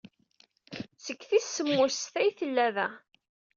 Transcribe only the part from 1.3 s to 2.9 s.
semmuset ay tella da.